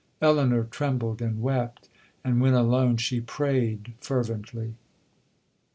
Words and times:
Elinor 0.19 0.63
trembled 0.63 1.21
and 1.21 1.43
wept,—and 1.43 2.41
when 2.41 2.55
alone 2.55 2.97
she 2.97 3.21
prayed 3.21 3.93
fervently. 4.01 4.73